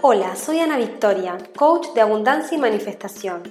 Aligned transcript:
Hola, 0.00 0.36
soy 0.36 0.60
Ana 0.60 0.76
Victoria, 0.76 1.38
coach 1.56 1.88
de 1.92 2.00
abundancia 2.00 2.56
y 2.56 2.60
manifestación. 2.60 3.42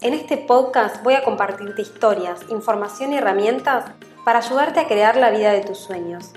En 0.00 0.14
este 0.14 0.36
podcast 0.36 1.02
voy 1.02 1.14
a 1.14 1.24
compartirte 1.24 1.82
historias, 1.82 2.38
información 2.48 3.12
y 3.12 3.16
herramientas 3.16 3.86
para 4.24 4.38
ayudarte 4.38 4.78
a 4.78 4.86
crear 4.86 5.16
la 5.16 5.30
vida 5.30 5.50
de 5.50 5.62
tus 5.62 5.78
sueños. 5.78 6.30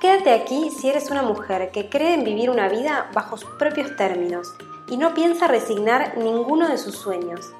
Quédate 0.00 0.32
aquí 0.32 0.70
si 0.70 0.88
eres 0.88 1.10
una 1.10 1.20
mujer 1.20 1.70
que 1.70 1.90
cree 1.90 2.14
en 2.14 2.24
vivir 2.24 2.48
una 2.48 2.70
vida 2.70 3.10
bajo 3.12 3.36
sus 3.36 3.50
propios 3.58 3.94
términos 3.96 4.54
y 4.88 4.96
no 4.96 5.12
piensa 5.12 5.46
resignar 5.46 6.16
ninguno 6.16 6.66
de 6.68 6.78
sus 6.78 6.96
sueños. 6.96 7.52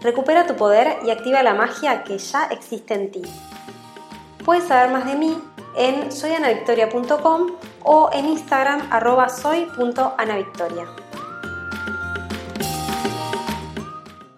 Recupera 0.00 0.48
tu 0.48 0.56
poder 0.56 0.98
y 1.04 1.10
activa 1.10 1.44
la 1.44 1.54
magia 1.54 2.02
que 2.02 2.18
ya 2.18 2.46
existe 2.46 2.94
en 2.94 3.12
ti. 3.12 3.22
Puedes 4.44 4.64
saber 4.64 4.90
más 4.90 5.06
de 5.06 5.14
mí 5.14 5.38
en 5.76 6.10
soyanavictoria.com 6.10 7.52
o 7.86 8.10
en 8.12 8.26
Instagram 8.26 8.88
arroba 8.90 9.28
soy.anavictoria. 9.28 10.86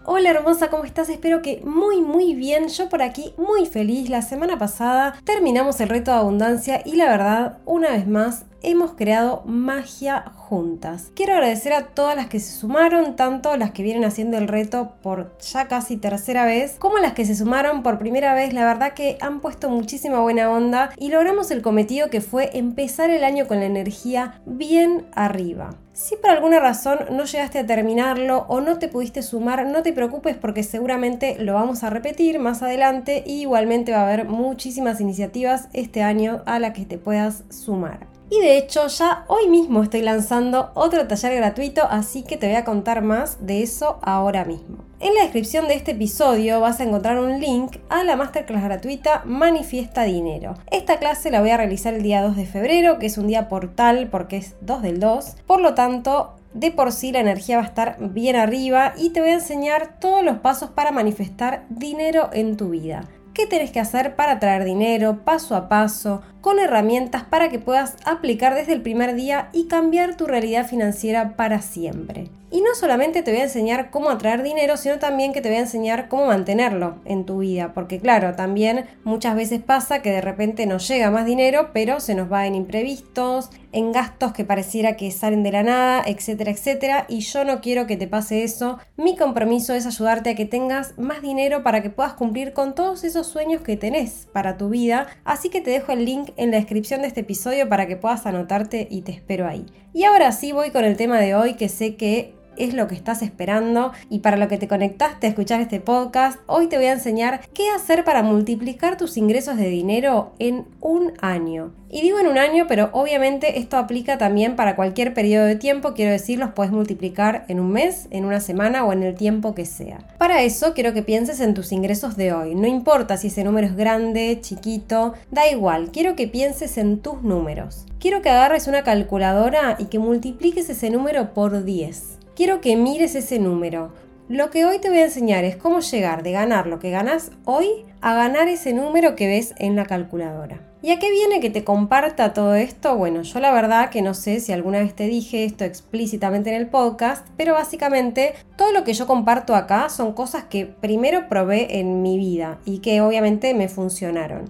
Hola 0.05 0.29
hermosa, 0.31 0.69
¿cómo 0.69 0.85
estás? 0.85 1.09
Espero 1.09 1.41
que 1.41 1.61
muy 1.63 2.01
muy 2.01 2.33
bien. 2.35 2.67
Yo 2.67 2.89
por 2.89 3.01
aquí 3.01 3.33
muy 3.37 3.65
feliz. 3.65 4.09
La 4.09 4.21
semana 4.21 4.57
pasada 4.57 5.15
terminamos 5.23 5.79
el 5.81 5.89
reto 5.89 6.11
de 6.11 6.17
abundancia 6.17 6.81
y 6.85 6.95
la 6.95 7.05
verdad, 7.05 7.57
una 7.65 7.91
vez 7.91 8.07
más, 8.07 8.45
hemos 8.61 8.93
creado 8.93 9.43
magia 9.45 10.25
juntas. 10.35 11.11
Quiero 11.15 11.33
agradecer 11.33 11.73
a 11.73 11.87
todas 11.87 12.15
las 12.15 12.27
que 12.27 12.39
se 12.39 12.57
sumaron, 12.57 13.15
tanto 13.15 13.55
las 13.57 13.71
que 13.71 13.83
vienen 13.83 14.05
haciendo 14.05 14.37
el 14.37 14.47
reto 14.47 14.93
por 15.01 15.37
ya 15.39 15.67
casi 15.67 15.97
tercera 15.97 16.45
vez, 16.45 16.75
como 16.79 16.97
las 16.97 17.13
que 17.13 17.25
se 17.25 17.35
sumaron 17.35 17.83
por 17.83 17.99
primera 17.99 18.33
vez. 18.33 18.53
La 18.53 18.65
verdad 18.65 18.93
que 18.93 19.17
han 19.21 19.41
puesto 19.41 19.69
muchísima 19.69 20.19
buena 20.19 20.49
onda 20.49 20.91
y 20.97 21.09
logramos 21.09 21.51
el 21.51 21.61
cometido 21.61 22.09
que 22.09 22.21
fue 22.21 22.49
empezar 22.57 23.09
el 23.09 23.23
año 23.23 23.47
con 23.47 23.59
la 23.59 23.65
energía 23.65 24.41
bien 24.45 25.07
arriba. 25.13 25.71
Si 25.93 26.15
por 26.15 26.29
alguna 26.29 26.61
razón 26.61 26.99
no 27.11 27.25
llegaste 27.25 27.59
a 27.59 27.65
terminarlo 27.65 28.45
o 28.47 28.61
no 28.61 28.79
te 28.79 28.87
pudiste 28.87 29.21
sumar, 29.21 29.65
no 29.65 29.83
te 29.83 29.91
preocupes 29.91 30.37
porque 30.37 30.63
seguramente 30.63 31.35
lo 31.39 31.55
vamos 31.55 31.83
a 31.83 31.89
repetir 31.89 32.39
más 32.39 32.61
adelante 32.61 33.21
y 33.27 33.41
igualmente 33.41 33.91
va 33.91 33.99
a 33.99 34.03
haber 34.03 34.25
muchísimas 34.25 35.01
iniciativas 35.01 35.67
este 35.73 36.01
año 36.01 36.41
a 36.45 36.59
las 36.59 36.73
que 36.73 36.85
te 36.85 36.97
puedas 36.97 37.43
sumar. 37.49 38.18
Y 38.31 38.41
de 38.41 38.57
hecho 38.57 38.87
ya 38.87 39.25
hoy 39.27 39.47
mismo 39.49 39.81
estoy 39.81 40.01
lanzando 40.01 40.71
otro 40.75 41.07
taller 41.07 41.35
gratuito, 41.35 41.83
así 41.89 42.21
que 42.21 42.37
te 42.37 42.47
voy 42.47 42.55
a 42.55 42.63
contar 42.63 43.01
más 43.01 43.45
de 43.45 43.63
eso 43.63 43.97
ahora 44.03 44.45
mismo. 44.45 44.77
En 44.99 45.15
la 45.15 45.23
descripción 45.23 45.67
de 45.67 45.73
este 45.73 45.91
episodio 45.91 46.59
vas 46.59 46.79
a 46.79 46.83
encontrar 46.83 47.19
un 47.19 47.39
link 47.39 47.77
a 47.89 48.03
la 48.03 48.15
masterclass 48.15 48.63
gratuita 48.63 49.23
Manifiesta 49.25 50.03
Dinero. 50.03 50.55
Esta 50.69 50.99
clase 50.99 51.31
la 51.31 51.41
voy 51.41 51.49
a 51.49 51.57
realizar 51.57 51.93
el 51.95 52.03
día 52.03 52.21
2 52.21 52.35
de 52.35 52.45
febrero, 52.45 52.99
que 52.99 53.07
es 53.07 53.17
un 53.17 53.27
día 53.27 53.49
portal 53.49 54.09
porque 54.11 54.37
es 54.37 54.55
2 54.61 54.83
del 54.83 54.99
2. 54.99 55.37
Por 55.47 55.61
lo 55.61 55.73
tanto, 55.73 56.35
de 56.53 56.71
por 56.71 56.91
sí 56.91 57.11
la 57.11 57.21
energía 57.21 57.57
va 57.57 57.63
a 57.63 57.67
estar 57.67 57.97
bien 57.99 58.35
arriba 58.35 58.93
y 58.97 59.09
te 59.09 59.21
voy 59.21 59.29
a 59.29 59.35
enseñar 59.35 59.99
todos 59.99 60.23
los 60.23 60.37
pasos 60.37 60.69
para 60.69 60.91
manifestar 60.91 61.65
dinero 61.69 62.29
en 62.33 62.57
tu 62.57 62.69
vida 62.69 63.07
qué 63.33 63.45
tenés 63.45 63.71
que 63.71 63.79
hacer 63.79 64.15
para 64.15 64.39
traer 64.39 64.63
dinero 64.63 65.23
paso 65.23 65.55
a 65.55 65.69
paso, 65.69 66.21
con 66.41 66.59
herramientas 66.59 67.23
para 67.23 67.49
que 67.49 67.59
puedas 67.59 67.95
aplicar 68.05 68.55
desde 68.55 68.73
el 68.73 68.81
primer 68.81 69.15
día 69.15 69.49
y 69.53 69.67
cambiar 69.67 70.15
tu 70.15 70.25
realidad 70.25 70.67
financiera 70.67 71.35
para 71.35 71.61
siempre. 71.61 72.29
Y 72.51 72.61
no 72.61 72.73
solamente 72.73 73.21
te 73.21 73.31
voy 73.31 73.41
a 73.41 73.43
enseñar 73.43 73.91
cómo 73.91 74.09
atraer 74.09 74.41
dinero, 74.41 74.75
sino 74.75 74.97
también 74.97 75.33
que 75.33 75.41
te 75.41 75.49
voy 75.49 75.57
a 75.57 75.61
enseñar 75.61 76.07
cómo 76.07 76.25
mantenerlo 76.25 76.95
en 77.05 77.25
tu 77.25 77.39
vida. 77.39 77.73
Porque 77.73 77.99
claro, 77.99 78.35
también 78.35 78.85
muchas 79.03 79.35
veces 79.35 79.61
pasa 79.61 80.01
que 80.01 80.11
de 80.11 80.21
repente 80.21 80.65
nos 80.65 80.87
llega 80.87 81.11
más 81.11 81.27
dinero, 81.27 81.69
pero 81.73 81.99
se 81.99 82.15
nos 82.15 82.31
va 82.31 82.47
en 82.47 82.55
imprevistos, 82.55 83.51
en 83.71 83.91
gastos 83.91 84.33
que 84.33 84.45
pareciera 84.45 84.97
que 84.97 85.11
salen 85.11 85.43
de 85.43 85.51
la 85.51 85.61
nada, 85.61 86.03
etcétera, 86.07 86.49
etcétera. 86.49 87.05
Y 87.07 87.19
yo 87.19 87.45
no 87.45 87.61
quiero 87.61 87.85
que 87.85 87.97
te 87.97 88.07
pase 88.07 88.43
eso. 88.43 88.79
Mi 88.97 89.15
compromiso 89.15 89.75
es 89.75 89.85
ayudarte 89.85 90.31
a 90.31 90.35
que 90.35 90.45
tengas 90.45 90.97
más 90.97 91.21
dinero 91.21 91.61
para 91.61 91.83
que 91.83 91.91
puedas 91.91 92.13
cumplir 92.13 92.53
con 92.53 92.73
todos 92.73 93.03
esos 93.03 93.27
sueños 93.27 93.61
que 93.61 93.77
tenés 93.77 94.27
para 94.33 94.57
tu 94.57 94.69
vida. 94.69 95.05
Así 95.23 95.49
que 95.49 95.61
te 95.61 95.69
dejo 95.69 95.91
el 95.91 96.03
link 96.03 96.31
en 96.35 96.49
la 96.49 96.57
descripción 96.57 97.01
de 97.01 97.09
este 97.09 97.21
episodio 97.21 97.69
para 97.69 97.85
que 97.85 97.95
puedas 97.95 98.25
anotarte 98.25 98.87
y 98.89 99.01
te 99.01 99.11
espero 99.11 99.47
ahí. 99.47 99.67
Y 99.93 100.05
ahora 100.05 100.31
sí 100.31 100.51
voy 100.51 100.71
con 100.71 100.83
el 100.83 100.97
tema 100.97 101.19
de 101.19 101.35
hoy 101.35 101.53
que 101.53 101.69
sé 101.69 101.95
que 101.95 102.38
es 102.59 102.73
lo 102.73 102.87
que 102.87 102.95
estás 102.95 103.21
esperando 103.21 103.91
y 104.09 104.19
para 104.19 104.37
lo 104.37 104.47
que 104.47 104.57
te 104.57 104.67
conectaste 104.67 105.25
a 105.25 105.29
escuchar 105.29 105.61
este 105.61 105.79
podcast, 105.79 106.39
hoy 106.45 106.67
te 106.67 106.77
voy 106.77 106.85
a 106.85 106.91
enseñar 106.91 107.41
qué 107.53 107.69
hacer 107.69 108.03
para 108.03 108.21
multiplicar 108.21 108.97
tus 108.97 109.17
ingresos 109.17 109.57
de 109.57 109.69
dinero 109.69 110.33
en 110.37 110.65
un 110.81 111.13
año. 111.21 111.73
Y 111.91 112.01
digo 112.01 112.19
en 112.19 112.27
un 112.27 112.37
año, 112.37 112.65
pero 112.67 112.89
obviamente 112.93 113.57
esto 113.57 113.77
aplica 113.77 114.19
también 114.19 114.55
para 114.55 114.75
cualquier 114.75 115.15
periodo 115.15 115.45
de 115.45 115.55
tiempo, 115.55 115.93
quiero 115.95 116.11
decir, 116.11 116.37
los 116.37 116.51
puedes 116.51 116.71
multiplicar 116.71 117.45
en 117.47 117.59
un 117.59 117.71
mes, 117.71 118.07
en 118.11 118.25
una 118.25 118.41
semana 118.41 118.85
o 118.85 118.93
en 118.93 119.01
el 119.01 119.15
tiempo 119.15 119.55
que 119.55 119.65
sea. 119.65 120.05
Para 120.19 120.43
eso 120.43 120.73
quiero 120.75 120.93
que 120.93 121.01
pienses 121.01 121.39
en 121.39 121.55
tus 121.55 121.71
ingresos 121.71 122.15
de 122.15 122.31
hoy, 122.31 122.53
no 122.53 122.67
importa 122.67 123.17
si 123.17 123.27
ese 123.27 123.43
número 123.43 123.65
es 123.65 123.75
grande, 123.75 124.37
chiquito, 124.39 125.13
da 125.31 125.49
igual, 125.49 125.89
quiero 125.91 126.15
que 126.15 126.27
pienses 126.27 126.77
en 126.77 126.99
tus 126.99 127.23
números. 127.23 127.85
Quiero 127.99 128.21
que 128.21 128.29
agarres 128.29 128.67
una 128.67 128.83
calculadora 128.83 129.75
y 129.79 129.85
que 129.85 129.99
multipliques 129.99 130.69
ese 130.69 130.89
número 130.89 131.33
por 131.33 131.63
10 131.63 132.18
quiero 132.39 132.61
que 132.61 132.77
mires 132.77 133.15
ese 133.15 133.37
número. 133.37 133.91
Lo 134.29 134.49
que 134.49 134.63
hoy 134.63 134.79
te 134.79 134.87
voy 134.87 134.99
a 134.99 135.03
enseñar 135.03 135.43
es 135.43 135.57
cómo 135.57 135.81
llegar 135.81 136.23
de 136.23 136.31
ganar 136.31 136.67
lo 136.67 136.79
que 136.79 136.89
ganas 136.89 137.31
hoy 137.43 137.67
a 137.99 138.13
ganar 138.13 138.47
ese 138.47 138.71
número 138.71 139.17
que 139.17 139.27
ves 139.27 139.53
en 139.57 139.75
la 139.75 139.85
calculadora. 139.85 140.61
¿Y 140.81 140.91
a 140.91 140.99
qué 140.99 141.11
viene 141.11 141.41
que 141.41 141.49
te 141.49 141.65
comparta 141.65 142.31
todo 142.31 142.55
esto? 142.55 142.95
Bueno, 142.95 143.23
yo 143.23 143.41
la 143.41 143.51
verdad 143.51 143.89
que 143.89 144.01
no 144.01 144.13
sé 144.13 144.39
si 144.39 144.53
alguna 144.53 144.79
vez 144.79 144.95
te 144.95 145.07
dije 145.07 145.43
esto 145.43 145.65
explícitamente 145.65 146.49
en 146.49 146.55
el 146.55 146.67
podcast, 146.67 147.27
pero 147.35 147.55
básicamente 147.55 148.35
todo 148.55 148.71
lo 148.71 148.85
que 148.85 148.93
yo 148.93 149.05
comparto 149.05 149.53
acá 149.53 149.89
son 149.89 150.13
cosas 150.13 150.45
que 150.45 150.65
primero 150.65 151.27
probé 151.27 151.79
en 151.79 152.01
mi 152.01 152.17
vida 152.17 152.59
y 152.63 152.79
que 152.79 153.01
obviamente 153.01 153.53
me 153.53 153.67
funcionaron. 153.67 154.49